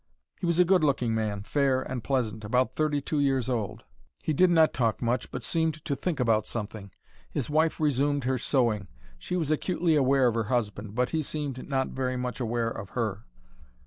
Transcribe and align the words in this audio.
He 0.39 0.47
was 0.47 0.57
a 0.57 0.65
good 0.65 0.83
looking 0.83 1.13
man, 1.13 1.43
fair, 1.43 1.83
and 1.83 2.03
pleasant, 2.03 2.43
about 2.43 2.73
thirty 2.73 3.01
two 3.01 3.19
years 3.19 3.47
old. 3.47 3.83
He 4.23 4.33
did 4.33 4.49
not 4.49 4.73
talk 4.73 4.99
much, 4.99 5.29
but 5.29 5.43
seemed 5.43 5.85
to 5.85 5.95
think 5.95 6.19
about 6.19 6.47
something. 6.47 6.89
His 7.29 7.51
wife 7.51 7.79
resumed 7.79 8.23
her 8.23 8.39
sewing. 8.39 8.87
She 9.19 9.37
was 9.37 9.51
acutely 9.51 9.95
aware 9.95 10.25
of 10.25 10.33
her 10.33 10.45
husband, 10.45 10.95
but 10.95 11.09
he 11.09 11.21
seemed 11.21 11.69
not 11.69 11.89
very 11.89 12.17
much 12.17 12.39
aware 12.39 12.71
of 12.71 12.89
her. 12.97 13.25